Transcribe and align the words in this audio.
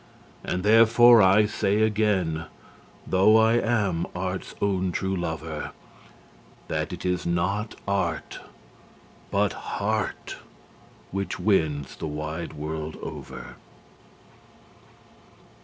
And 0.43 0.63
therefore 0.63 1.21
I 1.21 1.45
say 1.45 1.83
again, 1.83 2.47
though 3.05 3.37
I 3.37 3.59
am 3.61 4.07
art's 4.15 4.55
own 4.59 4.91
true 4.91 5.15
lover, 5.15 5.73
That 6.69 6.91
it 6.91 7.05
is 7.05 7.27
not 7.27 7.75
art, 7.87 8.39
but 9.29 9.53
heart, 9.53 10.37
which 11.11 11.39
wins 11.39 11.95
the 11.97 12.07
wide 12.07 12.53
world 12.53 12.97
over. 13.03 13.57